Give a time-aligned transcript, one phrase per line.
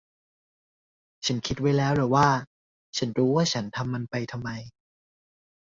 [1.25, 2.29] ฉันคิดไว้แล้วแหละว่า
[2.97, 4.49] ฉันรู้ว่าฉันทำมันไปทำไม